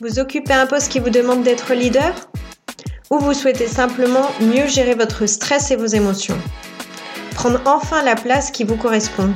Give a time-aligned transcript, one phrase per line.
[0.00, 2.14] Vous occupez un poste qui vous demande d'être leader
[3.10, 6.38] Ou vous souhaitez simplement mieux gérer votre stress et vos émotions?
[7.34, 9.34] Prendre enfin la place qui vous correspond.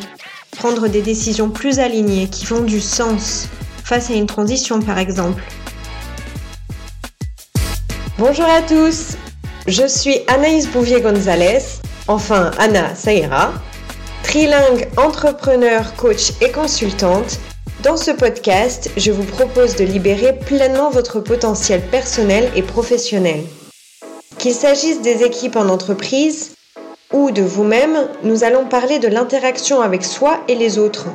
[0.57, 3.49] Prendre des décisions plus alignées, qui font du sens,
[3.83, 5.43] face à une transition par exemple.
[8.17, 9.17] Bonjour à tous.
[9.67, 13.53] Je suis Anaïs Bouvier-Gonzalez, enfin Anna, ça ira,
[14.23, 17.41] trilingue, entrepreneur, coach et consultante
[17.83, 23.41] dans ce podcast, je vous propose de libérer pleinement votre potentiel personnel et professionnel.
[24.39, 26.55] Qu'il s'agisse des équipes en entreprise
[27.13, 31.07] ou de vous-même, nous allons parler de l'interaction avec soi et les autres.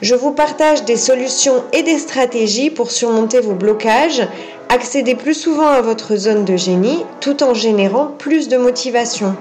[0.00, 4.22] Je vous partage des solutions et des stratégies pour surmonter vos blocages,
[4.68, 9.34] accéder plus souvent à votre zone de génie tout en générant plus de motivation.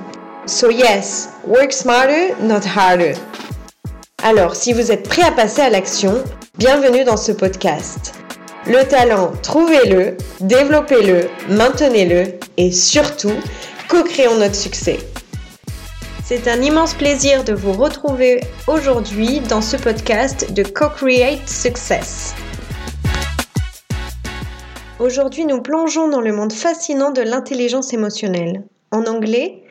[0.48, 3.14] So yes, work smarter, not harder.
[4.24, 6.24] Alors, si vous êtes prêt à passer à l'action,
[6.58, 8.16] Bienvenue dans ce podcast.
[8.66, 13.34] Le talent, trouvez-le, développez-le, maintenez-le et surtout,
[13.88, 14.98] co-créons notre succès.
[16.24, 22.34] C'est un immense plaisir de vous retrouver aujourd'hui dans ce podcast de Co-Create Success.
[25.00, 28.64] Aujourd'hui, nous plongeons dans le monde fascinant de l'intelligence émotionnelle.
[28.90, 29.62] En anglais,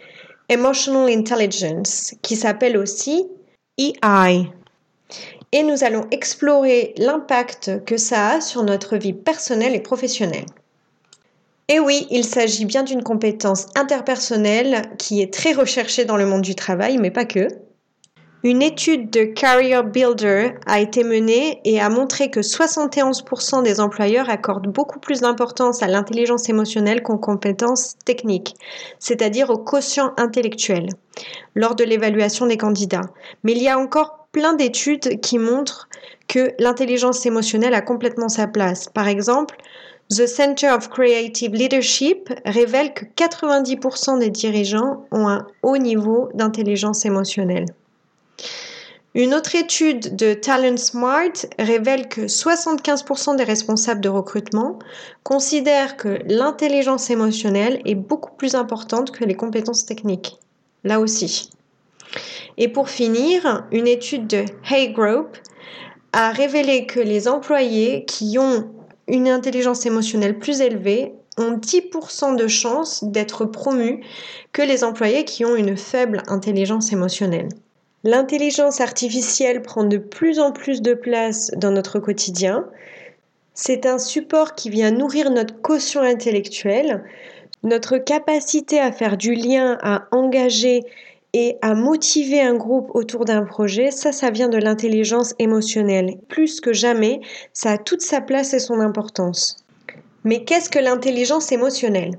[0.48, 3.26] Emotional Intelligence, qui s'appelle aussi
[3.76, 4.52] EI
[5.52, 10.46] et nous allons explorer l'impact que ça a sur notre vie personnelle et professionnelle.
[11.68, 16.42] Et oui, il s'agit bien d'une compétence interpersonnelle qui est très recherchée dans le monde
[16.42, 17.48] du travail, mais pas que.
[18.44, 24.30] Une étude de Career Builder a été menée et a montré que 71% des employeurs
[24.30, 28.54] accordent beaucoup plus d'importance à l'intelligence émotionnelle qu'aux compétences techniques,
[29.00, 30.90] c'est-à-dire au quotient intellectuel,
[31.56, 33.10] lors de l'évaluation des candidats.
[33.42, 35.88] Mais il y a encore plein d'études qui montrent
[36.28, 38.86] que l'intelligence émotionnelle a complètement sa place.
[38.86, 39.56] Par exemple,
[40.10, 47.06] The Center of Creative Leadership révèle que 90% des dirigeants ont un haut niveau d'intelligence
[47.06, 47.64] émotionnelle.
[49.14, 54.78] Une autre étude de Talent Smart révèle que 75% des responsables de recrutement
[55.22, 60.36] considèrent que l'intelligence émotionnelle est beaucoup plus importante que les compétences techniques.
[60.84, 61.48] Là aussi.
[62.58, 65.36] Et pour finir, une étude de Hay Group
[66.12, 68.70] a révélé que les employés qui ont
[69.08, 74.02] une intelligence émotionnelle plus élevée ont 10% de chances d'être promus
[74.52, 77.48] que les employés qui ont une faible intelligence émotionnelle.
[78.04, 82.64] L'intelligence artificielle prend de plus en plus de place dans notre quotidien.
[83.52, 87.04] C'est un support qui vient nourrir notre caution intellectuelle,
[87.62, 90.84] notre capacité à faire du lien, à engager
[91.38, 96.16] et à motiver un groupe autour d'un projet, ça, ça vient de l'intelligence émotionnelle.
[96.28, 97.20] Plus que jamais,
[97.52, 99.58] ça a toute sa place et son importance.
[100.24, 102.18] Mais qu'est-ce que l'intelligence émotionnelle?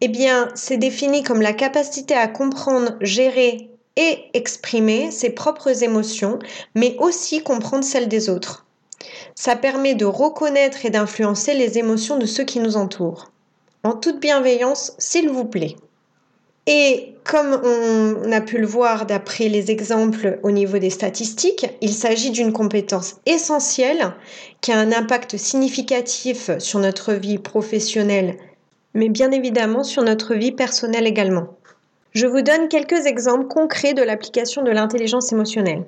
[0.00, 6.38] Eh bien, c'est défini comme la capacité à comprendre, gérer et exprimer ses propres émotions,
[6.74, 8.64] mais aussi comprendre celles des autres.
[9.34, 13.30] Ça permet de reconnaître et d'influencer les émotions de ceux qui nous entourent.
[13.82, 15.76] En toute bienveillance, s'il vous plaît.
[16.66, 21.92] Et comme on a pu le voir d'après les exemples au niveau des statistiques, il
[21.92, 24.14] s'agit d'une compétence essentielle
[24.60, 28.36] qui a un impact significatif sur notre vie professionnelle,
[28.94, 31.48] mais bien évidemment sur notre vie personnelle également.
[32.12, 35.84] Je vous donne quelques exemples concrets de l'application de l'intelligence émotionnelle.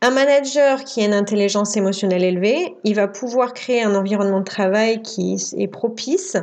[0.00, 4.44] Un manager qui a une intelligence émotionnelle élevée, il va pouvoir créer un environnement de
[4.44, 6.36] travail qui est propice,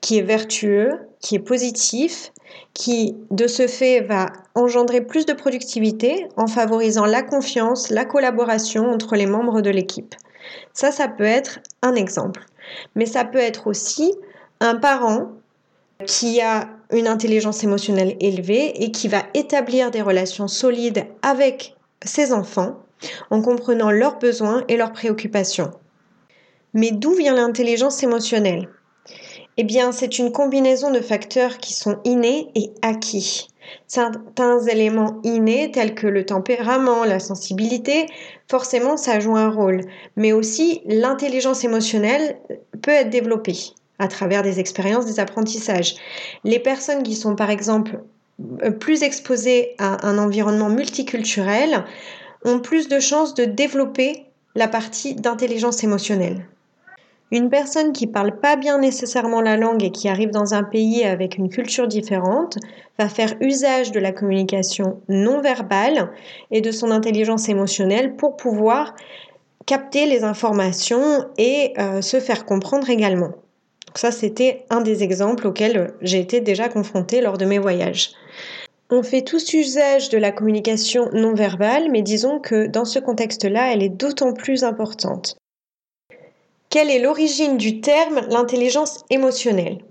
[0.00, 2.32] qui est vertueux, qui est positif,
[2.74, 8.90] qui de ce fait va engendrer plus de productivité en favorisant la confiance, la collaboration
[8.90, 10.14] entre les membres de l'équipe.
[10.74, 12.44] Ça, ça peut être un exemple.
[12.96, 14.12] Mais ça peut être aussi
[14.60, 15.28] un parent
[16.06, 22.32] qui a une intelligence émotionnelle élevée et qui va établir des relations solides avec ses
[22.32, 22.76] enfants
[23.30, 25.70] en comprenant leurs besoins et leurs préoccupations.
[26.74, 28.68] Mais d'où vient l'intelligence émotionnelle?
[29.58, 33.48] Eh bien, c'est une combinaison de facteurs qui sont innés et acquis.
[33.86, 38.06] Certains éléments innés, tels que le tempérament, la sensibilité,
[38.48, 39.82] forcément, ça joue un rôle.
[40.16, 42.38] Mais aussi, l'intelligence émotionnelle
[42.80, 43.56] peut être développée
[43.98, 45.94] à travers des expériences, des apprentissages.
[46.44, 48.00] Les personnes qui sont, par exemple,
[48.80, 51.84] plus exposées à un environnement multiculturel
[52.44, 56.46] ont plus de chances de développer la partie d'intelligence émotionnelle.
[57.32, 61.02] Une personne qui parle pas bien nécessairement la langue et qui arrive dans un pays
[61.02, 62.58] avec une culture différente
[62.98, 66.12] va faire usage de la communication non verbale
[66.50, 68.94] et de son intelligence émotionnelle pour pouvoir
[69.64, 73.28] capter les informations et euh, se faire comprendre également.
[73.86, 78.10] Donc ça, c'était un des exemples auxquels j'ai été déjà confrontée lors de mes voyages.
[78.90, 83.72] On fait tous usage de la communication non verbale, mais disons que dans ce contexte-là,
[83.72, 85.38] elle est d'autant plus importante.
[86.72, 89.84] Quelle est l'origine du terme l'intelligence émotionnelle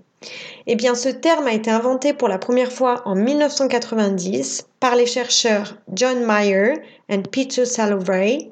[0.66, 5.06] Eh bien, ce terme a été inventé pour la première fois en 1990 par les
[5.06, 6.74] chercheurs John Mayer
[7.08, 8.50] et Peter Salovey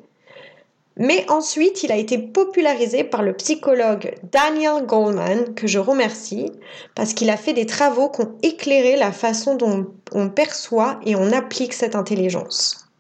[0.97, 6.53] mais ensuite, il a été popularisé par le psychologue Daniel Goleman, que je remercie,
[6.95, 11.17] parce qu'il a fait des travaux qui ont éclairé la façon dont on perçoit et
[11.17, 12.91] on applique cette intelligence.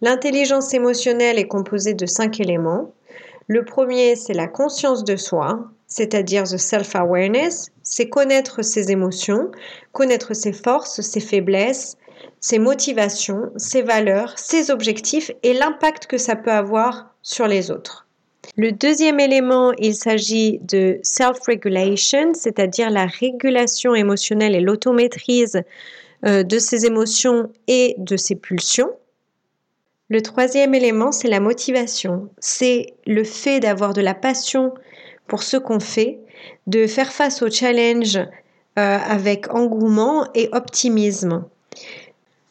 [0.00, 2.92] L'intelligence émotionnelle est composée de cinq éléments.
[3.48, 9.50] Le premier, c'est la conscience de soi, c'est-à-dire the self-awareness, c'est connaître ses émotions,
[9.92, 11.96] connaître ses forces, ses faiblesses,
[12.40, 18.06] ses motivations, ses valeurs, ses objectifs et l'impact que ça peut avoir sur les autres.
[18.56, 25.62] Le deuxième élément, il s'agit de self-regulation, c'est-à-dire la régulation émotionnelle et l'automaîtrise
[26.26, 28.90] euh, de ses émotions et de ses pulsions.
[30.12, 32.28] Le troisième élément, c'est la motivation.
[32.38, 34.74] C'est le fait d'avoir de la passion
[35.26, 36.18] pour ce qu'on fait,
[36.66, 38.28] de faire face aux challenges euh,
[38.76, 41.46] avec engouement et optimisme.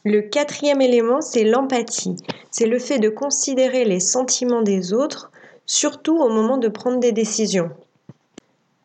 [0.04, 2.16] Le quatrième élément, c'est l'empathie.
[2.50, 5.30] C'est le fait de considérer les sentiments des autres,
[5.68, 7.70] surtout au moment de prendre des décisions.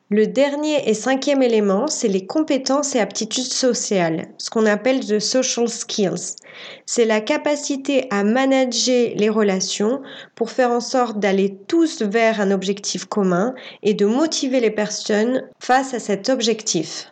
[0.08, 5.18] Le dernier et cinquième élément, c'est les compétences et aptitudes sociales, ce qu'on appelle the
[5.18, 6.36] social skills.
[6.86, 10.00] C'est la capacité à manager les relations
[10.36, 15.42] pour faire en sorte d'aller tous vers un objectif commun et de motiver les personnes
[15.58, 17.10] face à cet objectif.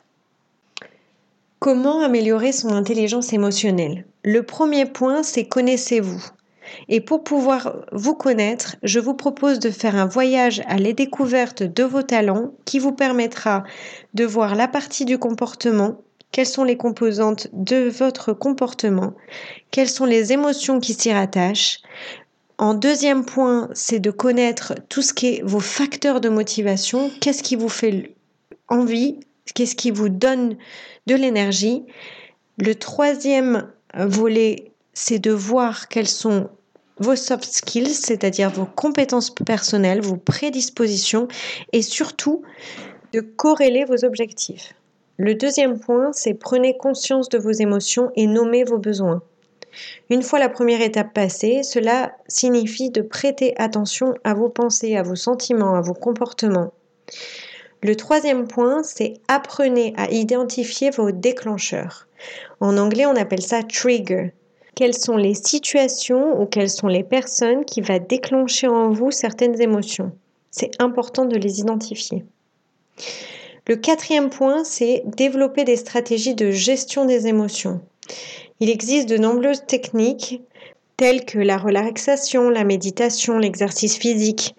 [1.58, 4.05] Comment améliorer son intelligence émotionnelle?
[4.23, 6.25] Le premier point, c'est connaissez-vous.
[6.88, 11.62] Et pour pouvoir vous connaître, je vous propose de faire un voyage à la découverte
[11.62, 13.64] de vos talents qui vous permettra
[14.14, 16.00] de voir la partie du comportement,
[16.32, 19.14] quelles sont les composantes de votre comportement,
[19.70, 21.81] quelles sont les émotions qui s'y rattachent.
[22.58, 27.43] En deuxième point, c'est de connaître tout ce qui est vos facteurs de motivation, qu'est-ce
[27.43, 28.14] qui vous fait
[28.69, 29.20] envie,
[29.55, 30.56] qu'est-ce qui vous donne
[31.06, 31.84] de l'énergie.
[32.58, 36.49] Le troisième volet, c'est de voir quels sont
[36.99, 41.29] vos soft skills, c'est-à-dire vos compétences personnelles, vos prédispositions
[41.73, 42.43] et surtout
[43.12, 44.75] de corréler vos objectifs.
[45.17, 49.23] Le deuxième point, c'est prenez conscience de vos émotions et nommez vos besoins.
[50.11, 55.02] Une fois la première étape passée, cela signifie de prêter attention à vos pensées, à
[55.02, 56.73] vos sentiments, à vos comportements.
[57.82, 62.08] Le troisième point, c'est apprenez à identifier vos déclencheurs.
[62.61, 64.32] En anglais, on appelle ça trigger.
[64.75, 69.61] Quelles sont les situations ou quelles sont les personnes qui vont déclencher en vous certaines
[69.61, 70.12] émotions?
[70.50, 72.25] C'est important de les identifier.
[73.67, 77.81] Le quatrième point, c'est développer des stratégies de gestion des émotions.
[78.61, 80.43] Il existe de nombreuses techniques
[80.97, 84.55] telles que la relaxation, la méditation, l'exercice physique,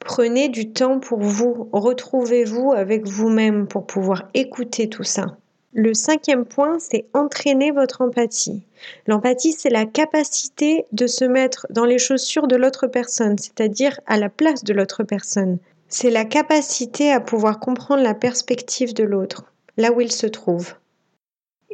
[0.00, 5.36] Prenez du temps pour vous, retrouvez-vous avec vous-même pour pouvoir écouter tout ça.
[5.72, 8.62] Le cinquième point, c'est entraîner votre empathie.
[9.06, 14.16] L'empathie, c'est la capacité de se mettre dans les chaussures de l'autre personne, c'est-à-dire à
[14.16, 15.58] la place de l'autre personne.
[15.88, 19.44] C'est la capacité à pouvoir comprendre la perspective de l'autre,
[19.76, 20.74] là où il se trouve.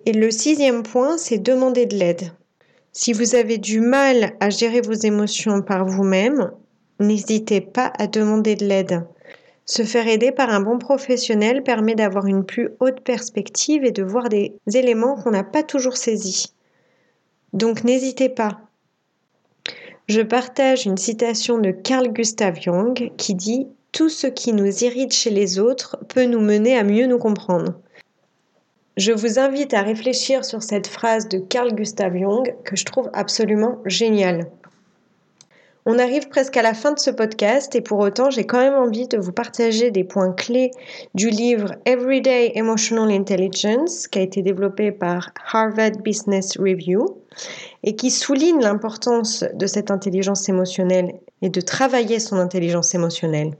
[0.05, 2.33] Et le sixième point, c'est demander de l'aide.
[2.93, 6.51] Si vous avez du mal à gérer vos émotions par vous-même,
[6.99, 9.05] N'hésitez pas à demander de l'aide.
[9.67, 14.05] Se faire aider par un bon professionnel permet d'avoir une plus haute perspective et de
[14.05, 16.55] voir des éléments qu'on n'a pas toujours saisis.
[17.53, 18.61] Donc n'hésitez pas.
[20.09, 25.13] Je partage une citation de Carl Gustav Jung qui dit Tout ce qui nous irrite
[25.13, 27.75] chez les autres peut nous mener à mieux nous comprendre.
[28.97, 33.11] Je vous invite à réfléchir sur cette phrase de Carl Gustav Jung que je trouve
[33.15, 34.49] absolument géniale.
[35.89, 38.75] On arrive presque à la fin de ce podcast et pour autant, j'ai quand même
[38.75, 40.73] envie de vous partager des points clés
[41.15, 47.19] du livre Everyday Emotional Intelligence qui a été développé par Harvard Business Review
[47.85, 53.53] et qui souligne l'importance de cette intelligence émotionnelle et de travailler son intelligence émotionnelle.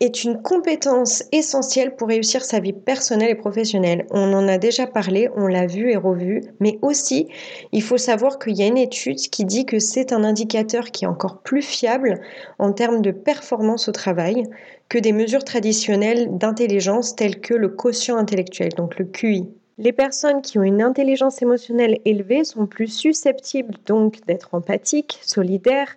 [0.00, 4.06] Est une compétence essentielle pour réussir sa vie personnelle et professionnelle.
[4.10, 7.28] On en a déjà parlé, on l'a vu et revu, mais aussi
[7.72, 11.04] il faut savoir qu'il y a une étude qui dit que c'est un indicateur qui
[11.04, 12.20] est encore plus fiable
[12.60, 14.44] en termes de performance au travail
[14.88, 19.48] que des mesures traditionnelles d'intelligence telles que le quotient intellectuel, donc le QI.
[19.78, 25.96] Les personnes qui ont une intelligence émotionnelle élevée sont plus susceptibles donc d'être empathiques, solidaires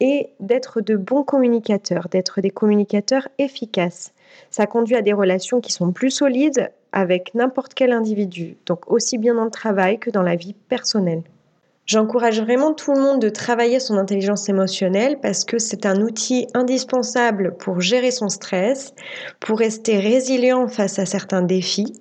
[0.00, 4.12] et d'être de bons communicateurs, d'être des communicateurs efficaces.
[4.50, 9.18] Ça conduit à des relations qui sont plus solides avec n'importe quel individu, donc aussi
[9.18, 11.22] bien dans le travail que dans la vie personnelle.
[11.90, 16.46] J'encourage vraiment tout le monde de travailler son intelligence émotionnelle parce que c'est un outil
[16.54, 18.94] indispensable pour gérer son stress,
[19.40, 21.92] pour rester résilient face à certains défis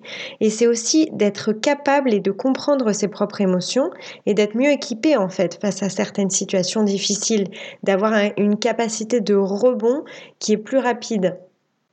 [0.42, 3.90] et c'est aussi d'être capable et de comprendre ses propres émotions
[4.28, 7.48] et d'être mieux équipé en fait face à certaines situations difficiles,
[7.82, 10.04] d'avoir une capacité de rebond
[10.38, 11.40] qui est plus rapide.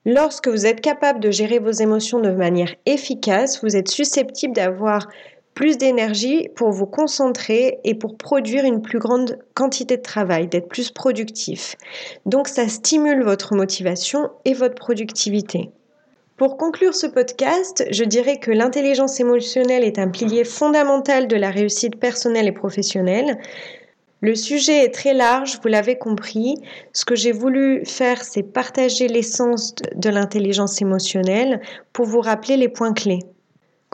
[0.05, 5.09] Lorsque vous êtes capable de gérer vos émotions de manière efficace, vous êtes susceptible d'avoir
[5.57, 10.69] plus d'énergie pour vous concentrer et pour produire une plus grande quantité de travail, d'être
[10.69, 11.77] plus productif.
[12.27, 15.71] Donc ça stimule votre motivation et votre productivité.
[16.37, 21.51] Pour conclure ce podcast, je dirais que l'intelligence émotionnelle est un pilier fondamental de la
[21.51, 23.39] réussite personnelle et professionnelle.
[24.21, 26.57] Le sujet est très large, vous l'avez compris.
[26.93, 31.63] Ce que j'ai voulu faire, c'est partager l'essence de l'intelligence émotionnelle
[31.95, 33.21] pour vous rappeler les points clés.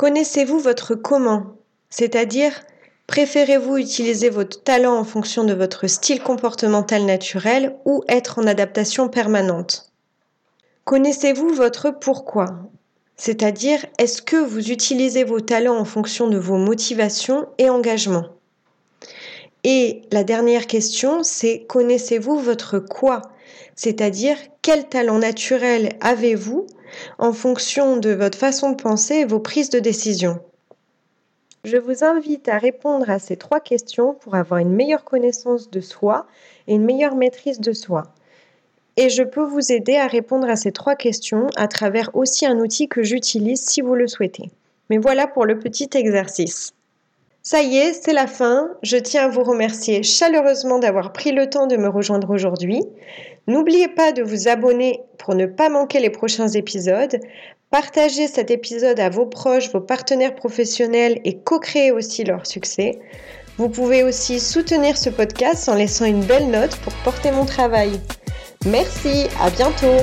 [0.02, 1.58] Connaissez-vous votre comment?
[1.88, 2.64] C'est-à-dire,
[3.06, 9.08] préférez-vous utiliser votre talent en fonction de votre style comportemental naturel ou être en adaptation
[9.08, 9.92] permanente?
[10.86, 12.48] Connaissez-vous votre pourquoi?
[13.14, 18.26] C'est-à-dire, est-ce que vous utilisez vos talents en fonction de vos motivations et engagements?
[19.62, 23.22] Et la dernière question, c'est connaissez-vous votre quoi?
[23.76, 26.66] C'est-à-dire, quel talent naturel avez-vous
[27.18, 30.40] en fonction de votre façon de penser et vos prises de décision.
[31.64, 35.80] Je vous invite à répondre à ces trois questions pour avoir une meilleure connaissance de
[35.80, 36.26] soi
[36.66, 38.02] et une meilleure maîtrise de soi.
[38.96, 42.58] Et je peux vous aider à répondre à ces trois questions à travers aussi un
[42.58, 44.50] outil que j'utilise si vous le souhaitez.
[44.90, 46.74] Mais voilà pour le petit exercice.
[47.44, 48.68] Ça y est, c'est la fin.
[48.82, 52.82] Je tiens à vous remercier chaleureusement d'avoir pris le temps de me rejoindre aujourd'hui.
[53.48, 57.18] N'oubliez pas de vous abonner pour ne pas manquer les prochains épisodes.
[57.70, 63.00] Partagez cet épisode à vos proches, vos partenaires professionnels et co-créez aussi leur succès.
[63.58, 67.98] Vous pouvez aussi soutenir ce podcast en laissant une belle note pour porter mon travail.
[68.64, 69.98] Merci, à bientôt